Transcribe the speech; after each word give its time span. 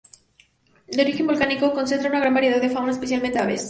De 0.95 0.99
origen 0.99 1.27
volcánico, 1.27 1.73
concentra 1.73 2.09
una 2.09 2.19
gran 2.21 2.33
variedad 2.33 2.59
de 2.59 2.69
fauna, 2.71 2.91
especialmente 2.91 3.37
aves. 3.37 3.59